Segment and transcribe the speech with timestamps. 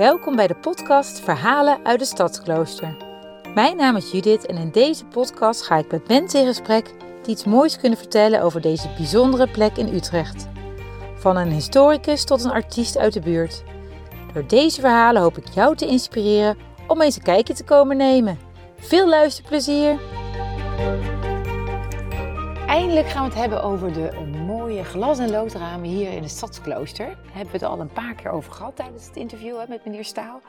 [0.00, 2.96] Welkom bij de podcast Verhalen uit de Stadsklooster.
[3.54, 7.32] Mijn naam is Judith en in deze podcast ga ik met mensen in gesprek die
[7.32, 10.48] iets moois kunnen vertellen over deze bijzondere plek in Utrecht.
[11.14, 13.62] Van een historicus tot een artiest uit de buurt.
[14.32, 16.56] Door deze verhalen hoop ik jou te inspireren
[16.86, 18.38] om eens een kijkje te komen nemen.
[18.78, 19.98] Veel luisterplezier!
[22.66, 24.10] Eindelijk gaan we het hebben over de
[24.80, 27.06] mooie glas- en loodramen hier in het Stadsklooster.
[27.06, 29.84] Daar hebben we het al een paar keer over gehad tijdens het interview hè, met
[29.84, 30.40] meneer Staal.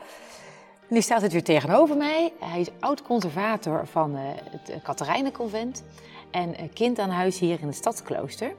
[0.87, 2.33] Meneer Staal zit weer tegenover mij.
[2.39, 5.83] Hij is oud-conservator van uh, het Katerijnenconvent
[6.31, 8.53] en kind aan huis hier in het Stadsklooster.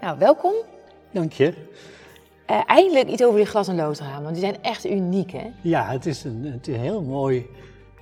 [0.00, 0.52] Nou, welkom.
[1.10, 1.54] Dank je.
[2.50, 5.50] Uh, eindelijk iets over die glas- en loodramen, want die zijn echt uniek hè?
[5.62, 7.46] Ja, het is een, het is een heel mooi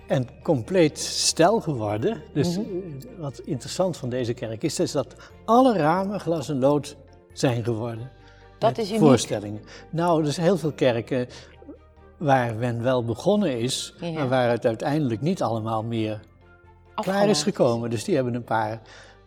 [0.06, 2.22] en compleet stel geworden.
[2.32, 2.98] Dus mm -hmm.
[3.18, 6.96] wat interessant van deze kerk is, is dat alle ramen glas en lood
[7.32, 8.10] zijn geworden.
[8.58, 9.00] Dat is uniek.
[9.00, 9.62] Voorstellingen.
[9.90, 11.28] Nou, er zijn heel veel kerken
[12.16, 14.10] waar men wel begonnen is, ja.
[14.10, 16.20] maar waar het uiteindelijk niet allemaal meer
[16.94, 17.04] Afgemaakt.
[17.04, 17.90] klaar is gekomen.
[17.90, 18.80] Dus die hebben een paar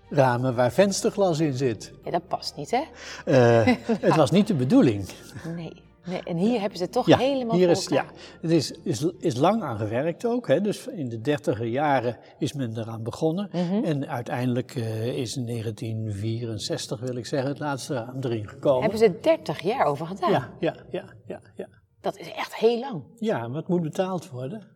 [0.10, 1.92] ramen waar vensterglas in zit.
[2.04, 2.84] Ja, dat past niet, hè?
[3.26, 3.76] Uh,
[4.08, 5.10] het was niet de bedoeling.
[5.56, 5.88] Nee.
[6.10, 8.06] Nee, en hier hebben ze het toch ja, helemaal hier is, Ja,
[8.42, 10.48] het is, is, is lang aan gewerkt ook.
[10.48, 10.62] Hè.
[10.62, 13.50] Dus in de dertiger jaren is men eraan begonnen.
[13.52, 13.84] Mm -hmm.
[13.84, 18.82] En uiteindelijk uh, is in 1964, wil ik zeggen, het laatste raam erin gekomen.
[18.82, 20.32] Hebben ze er 30 jaar over gedaan?
[20.32, 21.68] Ja, ja, ja, ja, ja.
[22.02, 23.04] Dat is echt heel lang.
[23.16, 24.68] Ja, maar het moet betaald worden.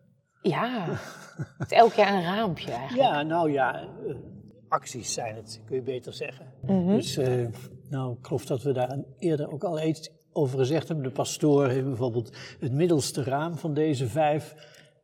[0.41, 0.85] Ja,
[1.57, 3.09] het is elk jaar een raampje eigenlijk.
[3.09, 4.15] Ja, nou ja, uh,
[4.67, 6.53] acties zijn het, kun je beter zeggen.
[6.61, 6.95] Mm -hmm.
[6.95, 7.47] Dus uh,
[7.89, 11.05] nou, ik geloof dat we daar eerder ook al iets over gezegd hebben.
[11.05, 14.55] De pastoor heeft bijvoorbeeld het middelste raam van deze vijf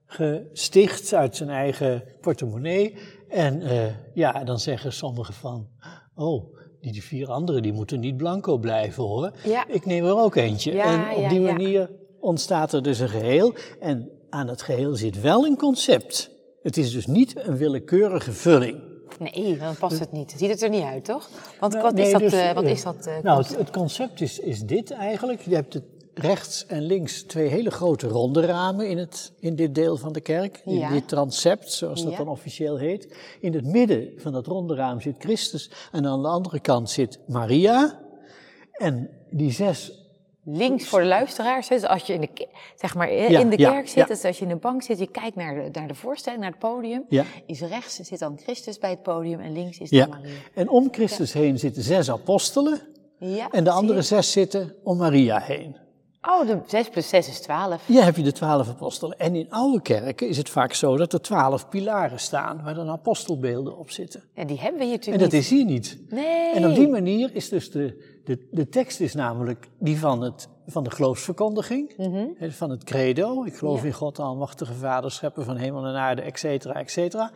[0.05, 2.95] gesticht uit zijn eigen portemonnee.
[3.29, 5.67] En uh, ja, dan zeggen sommigen van,
[6.15, 9.31] oh, die, die vier anderen die moeten niet blanco blijven hoor.
[9.43, 9.67] Ja.
[9.67, 10.73] Ik neem er ook eentje.
[10.73, 13.53] Ja, en op die manier ontstaat er dus een geheel.
[13.79, 16.31] En aan het geheel zit wel een concept.
[16.61, 18.88] Het is dus niet een willekeurige vulling.
[19.19, 20.33] Nee, dan past het niet.
[20.37, 21.29] Ziet het er niet uit, toch?
[21.59, 23.07] Want nou, wat, nee, is dat, dus, uh, wat is dat?
[23.07, 25.41] Uh, nou, het, het, concept is, is dit eigenlijk.
[25.41, 29.75] Je hebt het rechts en links twee hele grote ronde ramen in, het, in dit
[29.75, 30.61] deel van de kerk.
[30.65, 32.17] In dit transept, zoals dat Ja.
[32.17, 33.17] dan officieel heet.
[33.39, 35.71] In het midden van dat ronde raam zit Christus.
[35.91, 37.99] En aan de andere kant zit Maria.
[38.71, 39.98] En die zes
[40.57, 43.71] Links voor de luisteraars, dus als je in de, zeg maar, Ja, in de ja,
[43.71, 44.05] kerk zit, ja.
[44.05, 46.51] dus als je in de bank zit, je kijkt naar de, naar de voorstelling, naar
[46.51, 47.23] het podium, Ja.
[47.45, 50.05] is rechts zit dan Christus bij het podium en links is Ja.
[50.05, 50.33] dan Maria.
[50.53, 52.79] En om Christus heen zitten zes apostelen.
[53.19, 55.75] Ja, En de andere zes zitten om Maria heen.
[56.21, 57.85] Oh, de 6 plus 6 is 12.
[57.85, 59.17] Hier heb je de twaalf apostelen.
[59.19, 62.89] En in oude kerken is het vaak zo dat er twaalf pilaren staan, waar dan
[62.89, 64.23] apostelbeelden op zitten.
[64.33, 65.97] En die hebben we hier En natuurlijk dat is hier niet.
[65.99, 66.11] niet.
[66.11, 66.53] Nee.
[66.53, 70.47] En op die manier is dus de, de, de tekst is namelijk die van, het,
[70.67, 71.93] van de geloofsverkondiging,
[72.37, 73.43] hè, van het credo.
[73.43, 73.83] Ik geloof Mhm.
[73.85, 73.91] Ja.
[73.91, 77.31] in God, de almachtige vader, schepper van hemel en aarde, et cetera, et cetera.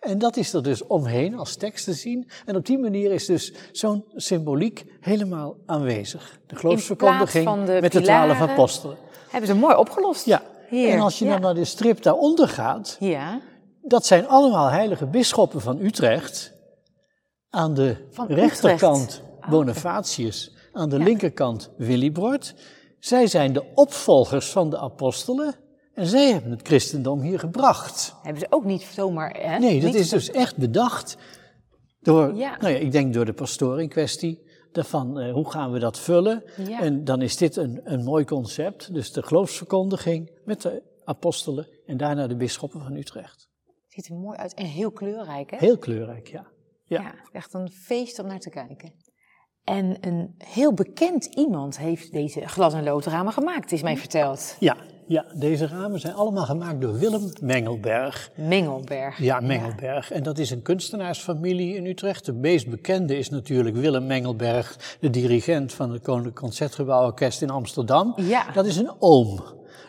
[0.00, 2.28] En dat is er dus omheen als tekst te zien.
[2.44, 6.38] En op die manier is dus zo'n symboliek helemaal aanwezig.
[6.46, 8.96] De geloofsverkondiging de met de twaalf apostelen.
[9.30, 10.24] Hebben ze mooi opgelost.
[10.24, 10.90] Ja, Hier.
[10.90, 11.30] en als je ja.
[11.32, 13.40] dan naar de strip daaronder gaat, Ja.
[13.82, 16.54] dat zijn allemaal heilige bisschoppen van Utrecht.
[17.50, 19.22] Aan de Van rechterkant Utrecht.
[19.50, 22.54] Bonifatius, aan de linkerkant Willibrord.
[22.98, 25.54] Zij zijn de opvolgers van de apostelen
[25.94, 28.14] en zij hebben het christendom hier gebracht.
[28.22, 29.30] Hebben ze ook niet zomaar...
[29.30, 29.58] Hè?
[29.58, 31.16] Nee, dat Niet is dus echt bedacht
[32.00, 32.56] door, Ja.
[32.60, 34.44] nou ja, ik denk door de pastoor in kwestie.
[34.72, 36.44] Van eh, hoe gaan we dat vullen?
[36.56, 36.80] Ja.
[36.80, 38.94] En dan is dit een, een mooi concept.
[38.94, 43.48] Dus de geloofsverkondiging met de apostelen en daarna de bisschoppen van Utrecht.
[43.86, 45.56] Ziet er mooi uit en heel kleurrijk, hè?
[45.56, 46.46] Heel kleurrijk, ja.
[46.84, 47.00] Ja.
[47.00, 48.92] Ja, echt een feest om naar te kijken.
[49.66, 54.56] En een heel bekend iemand heeft deze glas- en loodramen gemaakt, is mij verteld.
[54.58, 58.30] Ja, ja, deze ramen zijn allemaal gemaakt door Willem Mengelberg.
[58.36, 59.18] Mengelberg.
[59.18, 60.10] Ja, Mengelberg.
[60.10, 62.24] En dat is een kunstenaarsfamilie in Utrecht.
[62.24, 68.14] De meest bekende is natuurlijk Willem Mengelberg, de dirigent van het Koninklijk Concertgebouworkest in Amsterdam.
[68.16, 68.52] Ja.
[68.52, 69.40] Dat is een oom.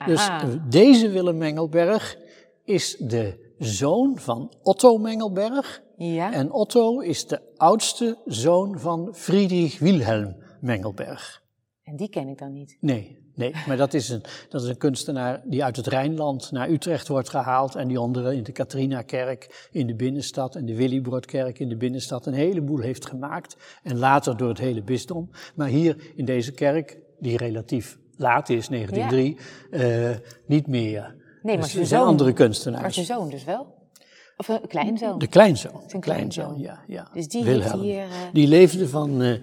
[0.06, 0.41] Dus Aha.
[0.41, 2.18] eh, deze Willem Mengelberg
[2.63, 5.81] is de zoon van Otto Mengelberg.
[5.99, 6.33] Ja.
[6.33, 11.44] En Otto is de oudste zoon van Friedrich Wilhelm Mengelberg.
[11.83, 12.77] En die ken ik dan niet.
[12.79, 16.69] Nee, nee, maar dat is, een, dat is een kunstenaar die uit het Rijnland naar
[16.69, 21.59] Utrecht wordt gehaald en die onder in de Catharina-kerk in de binnenstad en de Willybrodkerk
[21.59, 25.29] in de binnenstad een heleboel heeft gemaakt en later door het hele bisdom.
[25.55, 29.38] Maar hier in deze kerk, die relatief laat is, 1903,
[29.71, 30.09] eh,
[30.45, 31.15] niet meer.
[31.41, 32.94] Nee, maar dus zijn er zoon- andere Maar kunstenaars.
[32.94, 33.75] zijn zoon dus wel?
[34.38, 35.19] Of een kleinzoon?
[35.19, 35.81] De kleinzoon.
[35.88, 36.84] Zijn kleinzoon, kleinzoon.
[36.88, 36.95] ja.
[36.95, 37.07] ja.
[37.13, 37.81] Dus die heeft Wilhelm.
[37.81, 39.38] hier, eh, Die leefde van eh,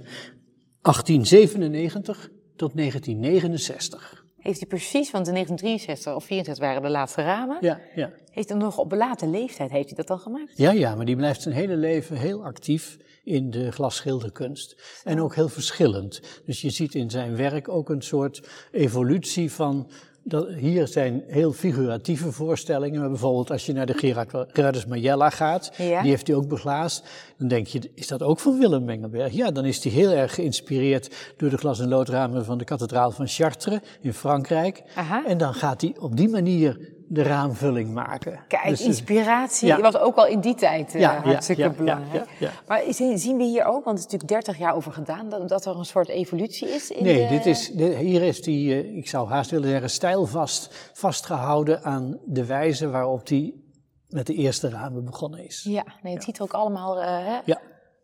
[0.81, 4.25] 1897 tot 1969.
[4.39, 7.57] heeft hij precies, want in 1963 of 64 waren de laatste ramen.
[7.61, 8.11] Ja, ja.
[8.31, 10.53] Heeft hij nog op late leeftijd heeft hij dat dan gemaakt?
[10.57, 15.01] Ja, ja, maar die blijft zijn hele leven heel actief in de glasschilderkunst.
[15.05, 16.21] En ook heel verschillend.
[16.47, 19.91] Dus je ziet in zijn werk ook een soort evolutie van
[20.25, 23.09] dat, hier zijn heel figuratieve voorstellingen.
[23.09, 24.17] Bijvoorbeeld als je naar de
[24.53, 27.05] Gerardus Majella gaat, die heeft hij ook beglaasd.
[27.39, 29.33] Dan denk je, is dat ook van Willem Mengelberg?
[29.33, 33.11] Ja, dan is hij heel erg geïnspireerd door de glas- en loodramen van de kathedraal
[33.11, 34.83] van Chartres in Frankrijk.
[34.95, 35.27] Aha.
[35.27, 38.41] En dan gaat hij op die manier de raamvulling maken.
[38.49, 39.81] Kijk, dus, inspiratie ja.
[39.81, 42.29] was ook al in die tijd uh, ja, hartstikke ja, belangrijk.
[42.67, 45.65] Maar zien we hier ook, want het is natuurlijk 30 jaar over gedaan, dat, dat
[45.65, 46.91] er een soort evolutie is?
[46.91, 51.83] In nee, dit is, hier is die, uh, ik zou haast willen zeggen, stijlvast vastgehouden
[51.83, 53.63] aan de wijze waarop die
[54.09, 55.67] met de eerste ramen begonnen is.
[55.69, 57.41] Ja, nee, het ziet er ook allemaal uh, hè?
[57.45, 57.61] ja.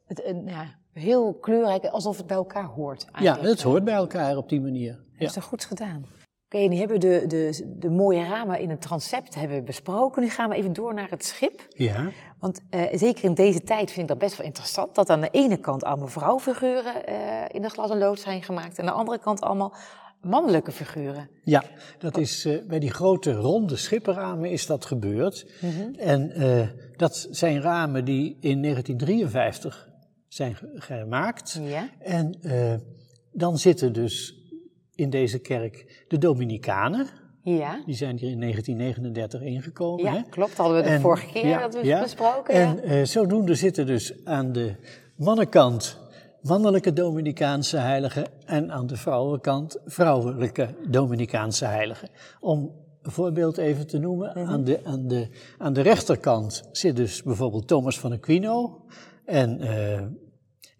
[0.06, 3.04] Het, ja, heel kleurrijk, alsof het bij elkaar hoort.
[3.12, 3.44] Eigenlijk.
[3.44, 4.98] Ja, het hoort bij elkaar op die manier.
[5.18, 6.04] Dat is er goed gedaan.
[6.52, 10.22] Oké, nu hebben we de, de, de mooie ramen in het transept hebben besproken.
[10.22, 11.66] Nu gaan we even door naar het schip.
[11.68, 12.10] Ja.
[12.38, 14.94] Want uh, zeker in deze tijd vind ik dat best wel interessant.
[14.94, 17.14] Dat aan de ene kant allemaal vrouwfiguren uh,
[17.48, 18.78] in de glas en lood zijn gemaakt.
[18.78, 19.74] En aan de andere kant allemaal
[20.20, 21.30] mannelijke figuren.
[21.44, 21.64] Ja,
[21.98, 25.46] dat is uh, bij die grote ronde schippenramen is dat gebeurd.
[25.60, 25.94] Mm -hmm.
[25.94, 26.32] En
[26.96, 29.88] dat zijn ramen die in 1953
[30.28, 31.60] zijn gemaakt.
[31.62, 31.88] Ja.
[31.98, 32.38] En
[33.32, 34.39] dan zitten dus
[35.00, 37.06] in deze kerk de Dominicanen.
[37.42, 37.82] Ja.
[37.86, 40.04] Die zijn hier in 1939 ingekomen.
[40.04, 40.22] Ja, hè?
[40.30, 40.56] klopt.
[40.56, 42.02] Hadden we de en, vorige keer ja, dat we ja.
[42.02, 42.54] besproken.
[42.54, 44.74] En uh, zodoende zitten dus aan de
[45.16, 45.98] mannenkant
[46.42, 52.08] mannelijke Dominicaanse heiligen en aan de vrouwenkant vrouwelijke Dominicaanse heiligen.
[52.40, 54.52] Om een voorbeeld even te noemen, mm -hmm.
[54.52, 58.84] aan, de, aan, de, aan de rechterkant zit dus bijvoorbeeld Thomas van Aquino
[59.24, 60.00] en uh,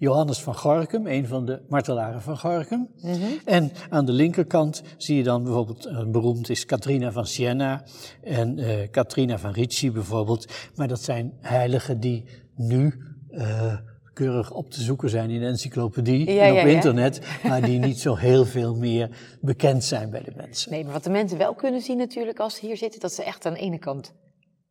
[0.01, 2.89] Johannes van Gorkum, een van de martelaren van Gorkum.
[3.01, 3.41] Mm -hmm.
[3.45, 7.83] En aan de linkerkant zie je dan bijvoorbeeld, een beroemd is Katrina van Siena
[8.23, 10.53] en uh, Katrina van Ricci bijvoorbeeld.
[10.75, 12.25] Maar dat zijn heiligen die
[12.57, 12.95] nu
[13.31, 13.75] uh,
[14.13, 17.79] keurig op te zoeken zijn in de encyclopedie ja, en op ja, internet, maar die
[17.79, 19.11] niet zo heel veel meer
[19.41, 20.71] bekend zijn bij de mensen.
[20.71, 23.25] Nee, maar wat de mensen wel kunnen zien natuurlijk als ze hier zitten, dat ze
[23.25, 24.15] echt aan de ene kant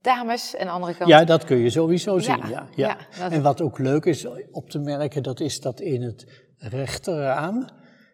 [0.02, 1.10] dames en andere kant.
[1.10, 2.38] Ja, dat kun je sowieso zien.
[2.50, 3.32] Ja, ja, ja.
[3.32, 6.26] En wat ook leuk is op te merken, dat is dat in het
[6.58, 7.68] rechterraam.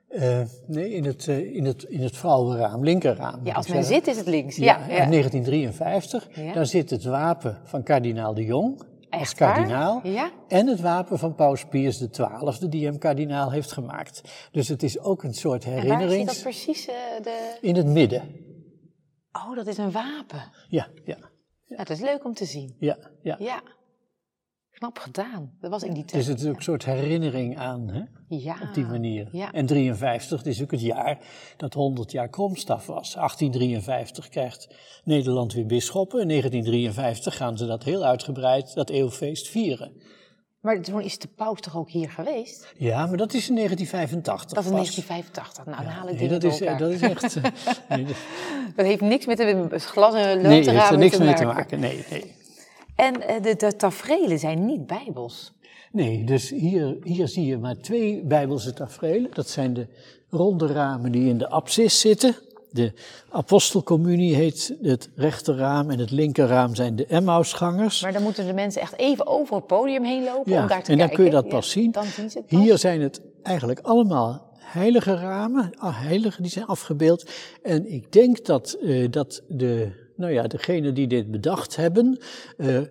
[0.10, 3.40] Uh, nee, in het, uh, in, het, in het vrouwenraam, linkerraam.
[3.44, 4.56] Ja, als men zit is het links.
[4.56, 10.00] Ja, ja, In 1953, daar zit het wapen van kardinaal de Jong Echt als kardinaal.
[10.04, 10.32] Ja?
[10.48, 14.22] En het wapen van Paus Pius XII, die hem kardinaal heeft gemaakt.
[14.52, 16.02] Dus het is ook een soort herinnering.
[16.02, 16.88] En waar zit dat precies?
[16.88, 17.58] Uh, de...
[17.62, 18.22] In het midden.
[19.32, 20.52] Oh, dat is een wapen.
[20.70, 21.18] Ja, ja.
[21.66, 21.78] Ja.
[21.78, 22.76] dat is leuk om te zien.
[22.80, 23.36] Ja, ja.
[23.40, 23.64] ja.
[24.72, 25.58] Knap gedaan.
[25.60, 26.26] Dat was in die tijd.
[26.26, 28.04] Dus het is ook een soort herinnering aan, hè?
[28.28, 28.58] Ja.
[28.62, 29.30] Op die manier.
[29.32, 29.52] Ja.
[29.52, 31.18] En 53, het is ook het jaar
[31.58, 33.14] dat 100 jaar Kromstaf was.
[33.14, 36.22] 1853 krijgt Nederland weer bisschoppen.
[36.22, 40.02] In 1953 gaan ze dat heel uitgebreid, dat eeuwfeest, vieren.
[40.66, 42.74] Maar toen is de paus toch ook hier geweest?
[42.78, 44.56] Ja, maar dat is in 1985.
[44.56, 45.66] Dat is in 1985.
[45.66, 47.42] Nou, dan haal ik nee, die dat is, dat is echt.
[47.90, 48.16] nee, dat...
[48.76, 48.86] dat...
[48.86, 51.80] heeft niks met de glas en nee, te heeft er niks mee te maken.
[51.80, 52.36] Nee, nee.
[52.96, 55.54] En de, de tafereelen zijn niet bijbels.
[55.92, 59.32] Nee, dus hier, hier zie je maar twee bijbelse tafereelen.
[59.34, 59.88] Dat zijn de
[60.30, 62.36] ronde ramen die in de apsis zitten.
[62.76, 62.94] De
[63.30, 68.02] apostelcommunie heet het rechterraam en het linkerraam zijn de Emmausgangers.
[68.02, 70.84] Maar dan moeten de mensen echt even over het podium heen lopen ja, om daar
[70.84, 71.08] te en kijken.
[71.08, 71.92] dan kun je dat pas ja, zien.
[71.92, 72.60] Dan zien ze het pas.
[72.60, 77.30] Hier zijn het eigenlijk allemaal heilige ramen, ah, heiligen die zijn afgebeeld.
[77.62, 82.20] En ik denk dat, uh, dat de, nou ja, degenen die dit bedacht hebben,
[82.58, 82.82] uh,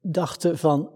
[0.00, 0.92] dachten van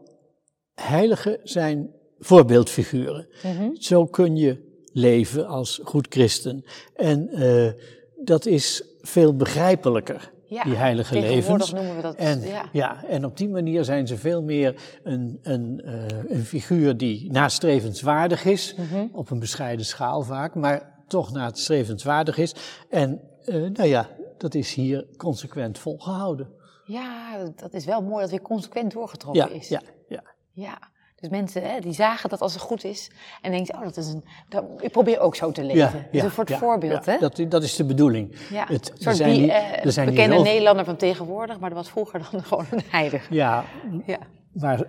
[0.74, 3.28] heiligen zijn voorbeeldfiguren.
[3.42, 3.76] Mm -hmm.
[3.76, 6.64] Zo kun je leven als goed christen.
[6.96, 7.70] En uh,
[8.16, 10.32] dat is veel begrijpelijker.
[10.46, 11.72] Ja, die heilige levens.
[11.72, 12.14] noemen we dat.
[12.14, 12.68] En, ja.
[12.72, 17.32] ja, en op die manier zijn ze veel meer een, een, uh, een figuur die
[17.32, 19.08] nastrevenswaardig is, mm -hmm.
[19.12, 22.54] op een bescheiden schaal vaak, maar toch nastrevenswaardig is.
[22.90, 24.08] En uh, nou ja,
[24.38, 26.48] dat is hier consequent volgehouden.
[26.84, 29.68] Ja, dat is wel mooi dat weer consequent doorgetrokken ja, is.
[29.68, 30.22] Ja, ja.
[30.52, 30.92] ja.
[31.24, 33.10] Dus mensen hè, die zagen dat als het goed is
[33.42, 35.78] en denken, oh, dat is een, dat, ik probeer ook zo te leven.
[35.78, 37.18] Ja, dus ja, een soort ja, voorbeeld, ja, hè?
[37.18, 38.36] Dat, dat is de bedoeling.
[38.50, 40.38] Ja, het, een soort zijn die, zijn bekende.
[40.38, 43.34] Nederlander van tegenwoordig, maar dat was vroeger dan gewoon een heilige.
[43.34, 43.64] Ja,
[44.06, 44.18] ja.
[44.52, 44.84] maar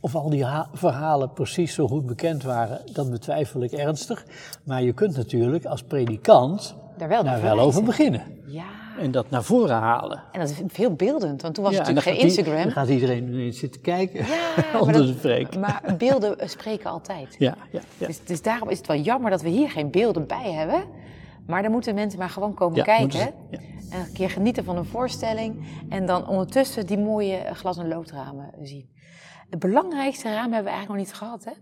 [0.00, 4.24] of al die verhalen precies zo goed bekend waren, dat betwijfel ik ernstig.
[4.64, 8.22] Maar je kunt natuurlijk als predikant daar wel, daar wel over beginnen.
[8.46, 8.79] Ja.
[9.00, 10.22] En dat naar voren halen.
[10.32, 12.54] En dat is veel beeldend, want toen was ja, natuurlijk geen Instagram.
[12.54, 15.56] Die, dan gaat iedereen ineens zitten kijken ja, onder dat, de preek.
[15.56, 17.36] Maar beelden spreken altijd.
[17.38, 18.06] Ja, ja, ja.
[18.06, 20.82] Dus, dus daarom is het wel jammer dat we hier geen beelden bij hebben.
[21.46, 23.12] Maar dan moeten mensen maar gewoon komen Ja, kijken.
[23.12, 23.58] ze- ja.
[23.90, 25.64] En een keer genieten van een voorstelling.
[25.88, 28.88] En dan ondertussen die mooie glas- en loodramen zien.
[29.50, 31.52] Het belangrijkste raam hebben we eigenlijk nog niet gehad, hè?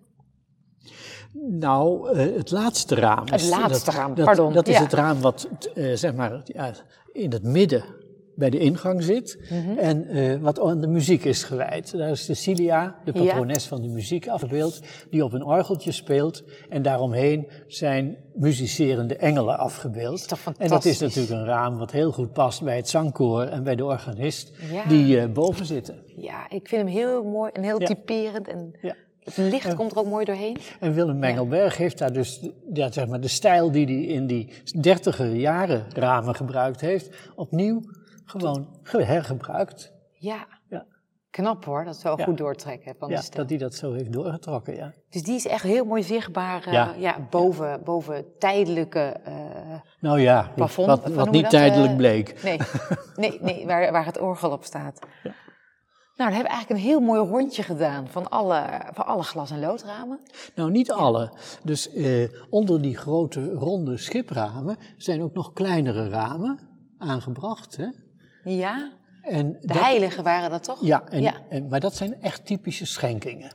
[1.41, 3.25] Nou, eh, het laatste raam.
[3.31, 4.83] Het laatste dat, raam, dat, pardon, Dat is ja.
[4.83, 6.73] het raam wat, eh, zeg maar, ja,
[7.13, 7.85] in het midden
[8.35, 9.39] bij de ingang zit.
[9.51, 9.79] Mhm.
[9.79, 11.97] En eh, wat aan de muziek is gewijd.
[11.99, 13.25] Daar is Cecilia, de Ja.
[13.25, 14.81] patrones van de muziek, afgebeeld.
[15.11, 16.43] Die op een orgeltje speelt.
[16.69, 20.19] En daaromheen zijn muzicerende engelen afgebeeld.
[20.19, 21.01] Is toch en dat is fantastisch?
[21.01, 24.53] natuurlijk een raam wat heel goed past bij het zangkoor en bij de organist.
[24.73, 24.85] Ja.
[24.89, 26.03] Die boven zitten.
[26.17, 28.49] Ja, ik vind hem heel mooi en heel typerend.
[28.49, 28.95] En Ja.
[29.35, 30.57] Het licht komt er ook mooi doorheen.
[30.81, 34.53] En Willem Mengelberg heeft daar dus ja, zeg maar de stijl die hij in die
[34.81, 37.81] dertiger jaren ramen gebruikt heeft, opnieuw
[38.25, 39.93] gewoon ge- hergebruikt.
[40.13, 40.87] Ja, Ja,
[41.31, 42.25] knap hoor, dat zo Ja.
[42.25, 43.41] goed doortrekken van ja de stijl.
[43.43, 44.93] dat hij dat zo heeft doorgetrokken, ja.
[45.11, 46.95] Dus die is echt heel mooi zichtbaar eh, Ja.
[46.99, 47.17] ja.
[47.31, 49.01] boven, boven tijdelijke...
[49.25, 49.35] eh,
[50.01, 52.43] Nou ja, Plafond, wat, niet dat, tijdelijk eh, bleek.
[52.43, 52.59] nee,
[53.17, 54.99] nee, nee waar, waar het orgel op staat.
[56.19, 59.51] Nou, dan hebben we eigenlijk een heel mooi rondje gedaan van alle, van alle glas-
[59.51, 60.21] en loodramen.
[60.55, 61.33] Nou, niet alle.
[61.65, 66.59] Dus eh, onder die grote ronde schipramen zijn ook nog kleinere ramen
[66.99, 67.77] aangebracht.
[67.77, 67.87] Hè?
[68.45, 70.79] Ja, En de dat- heiligen waren dat toch?
[70.87, 71.35] Ja, en, Ja.
[71.49, 73.53] En, maar dat zijn echt typische schenkingen.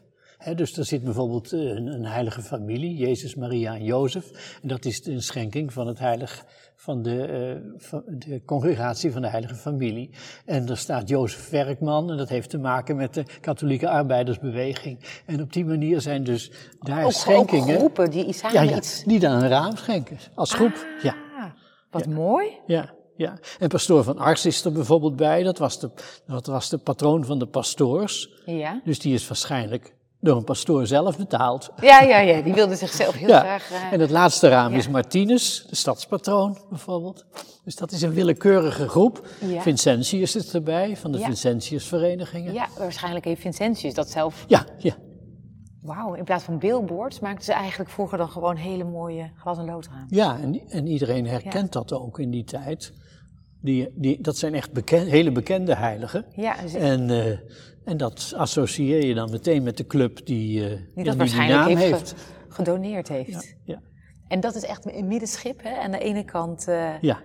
[0.56, 4.58] Dus er zit bijvoorbeeld eh, een, een heilige familie, Jezus, Maria en Jozef.
[4.62, 6.46] En dat is een schenking van, het heilig,
[6.76, 10.10] van de, eh, van de congregatie van de heilige familie.
[10.46, 15.00] En er staat Jozef Werkman en dat heeft te maken met de katholieke arbeidersbeweging.
[15.26, 17.74] En op die manier zijn dus daar Ook, schenkingen...
[17.74, 19.04] ook groepen die samen ja, ja, iets...
[19.04, 20.88] die dan een raam schenken, als groep.
[21.02, 21.16] Ja.
[21.38, 21.52] Ah,
[21.92, 22.48] wat mooi.
[22.68, 23.40] Ja, ja.
[23.60, 25.44] En pastoor van Ars is er bijvoorbeeld bij.
[25.44, 25.90] Dat was de,
[26.28, 28.30] dat was de patroon van de pastoors.
[28.46, 28.82] Ja.
[28.84, 31.70] Dus die is waarschijnlijk door een pastoor zelf betaald.
[31.82, 33.40] Ja, ja, ja, die wilde zichzelf heel Ja.
[33.40, 33.72] graag...
[33.72, 34.78] eh, En het laatste raam ja.
[34.78, 37.26] is Martinus, de stadspatroon bijvoorbeeld.
[37.64, 39.28] Dus dat is een willekeurige groep.
[39.46, 39.62] Ja.
[39.62, 41.20] Vincentius is erbij, van de.
[41.20, 42.54] Vincentiusverenigingen.
[42.54, 44.46] ja, waarschijnlijk heeft Vincentius dat zelf...
[44.48, 44.94] ja, ja.
[45.82, 49.66] Wauw, in plaats van billboards maakten ze eigenlijk vroeger dan gewoon hele mooie glas- en
[49.66, 50.06] loodramen.
[50.10, 52.94] ja en, en iedereen herkent dat ook in die tijd.
[53.64, 56.26] Die, die, dat zijn echt beken, hele bekende heiligen.
[56.36, 57.38] Ja, En, eh,
[57.86, 61.14] en dat associeer je dan meteen met de club die, ja, die die dat die
[61.16, 62.10] waarschijnlijk naam heeft, heeft.
[62.12, 63.56] ge- gedoneerd heeft.
[63.64, 63.82] Ja,
[64.28, 65.78] En dat is echt een middenschip, hè?
[65.78, 67.20] Aan de ene kant eh, ja,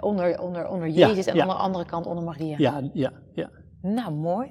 [0.00, 1.42] onder, onder, onder Ja, Jezus en ja.
[1.42, 2.54] aan de andere kant onder Maria.
[2.58, 3.50] ja, ja, ja.
[3.82, 4.48] Nou, mooi.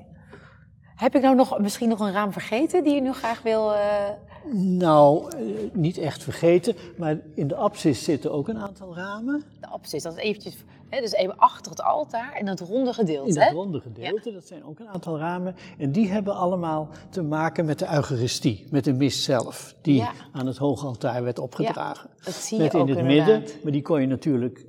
[0.98, 3.74] Heb ik nou nog, misschien nog een raam vergeten die je nu graag wil...
[3.74, 3.80] eh,
[4.54, 5.42] Nou, eh,
[5.74, 9.44] niet echt vergeten, maar in de apsis zitten ook een aantal ramen.
[9.62, 10.56] de apsis, dat is eventjes...
[10.90, 13.50] Hè, dus even achter het altaar en dat ronde gedeelte, In dat hè?
[13.54, 15.56] ronde gedeelte, dat zijn ook een aantal ramen.
[15.78, 20.12] En die hebben allemaal te maken met de Eucharistie, met de mis zelf, die Ja.
[20.32, 22.10] aan het hoogaltaar werd opgedragen.
[22.24, 23.40] dat zie je met ook in het inderdaad.
[23.40, 24.66] midden, maar die kon je natuurlijk,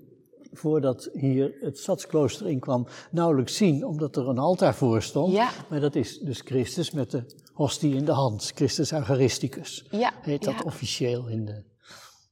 [0.53, 5.33] voordat hier het stadsklooster inkwam, nauwelijks zien, omdat er een altaar voor stond.
[5.33, 5.49] Ja.
[5.71, 9.87] Maar dat is dus Christus met de hostie in de hand, Christus Eucharisticus.
[9.91, 10.63] Ja, Heet dat ja.
[10.65, 11.65] officieel in de...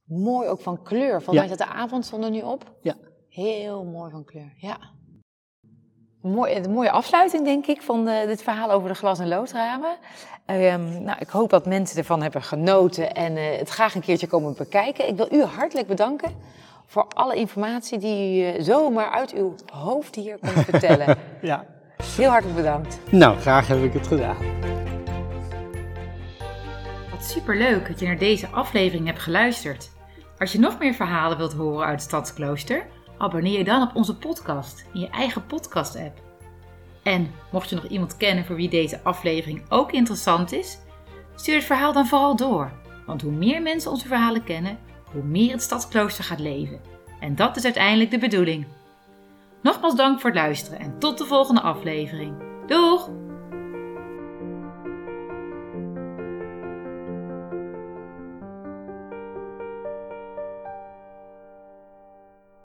[0.04, 1.22] Mooi ook van kleur.
[1.22, 2.76] Volgens mij staat de avondzon er nu op.
[2.82, 2.94] Ja.
[3.28, 4.78] Heel mooi van kleur, ja.
[6.22, 9.96] Mooi, een mooie afsluiting, denk ik, van de- dit verhaal over de glas- en loodramen.
[10.46, 14.26] Ehm, nou, ik hoop dat mensen ervan hebben genoten en eh, het graag een keertje
[14.26, 15.08] komen bekijken.
[15.08, 16.30] Ik wil u hartelijk bedanken
[16.86, 21.16] voor alle informatie die u eh, zomaar uit uw hoofd hier kon vertellen.
[21.42, 21.64] Ja.
[22.16, 22.98] Heel hartelijk bedankt.
[23.10, 24.36] Nou, graag heb ik het gedaan.
[27.10, 29.90] Wat superleuk dat je naar deze aflevering hebt geluisterd.
[30.38, 32.86] Als je nog meer verhalen wilt horen uit het Stadsklooster,
[33.18, 36.20] abonneer je dan op onze podcast in je eigen podcast-app.
[37.02, 40.78] En mocht je nog iemand kennen voor wie deze aflevering ook interessant is,
[41.34, 42.72] stuur het verhaal dan vooral door.
[43.06, 44.78] Want hoe meer mensen onze verhalen kennen,
[45.12, 46.80] hoe meer het Stadsklooster gaat leven.
[47.20, 48.66] En dat is uiteindelijk de bedoeling.
[49.62, 52.34] Nogmaals dank voor het luisteren en tot de volgende aflevering.
[52.66, 53.10] Doeg!